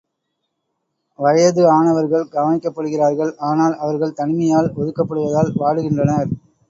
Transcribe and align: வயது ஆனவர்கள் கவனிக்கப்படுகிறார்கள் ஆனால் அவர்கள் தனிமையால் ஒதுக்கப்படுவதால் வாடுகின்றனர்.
வயது 1.19 1.63
ஆனவர்கள் 1.71 2.31
கவனிக்கப்படுகிறார்கள் 2.31 3.31
ஆனால் 3.41 3.75
அவர்கள் 3.77 4.17
தனிமையால் 4.17 4.71
ஒதுக்கப்படுவதால் 4.75 5.53
வாடுகின்றனர். 5.55 6.31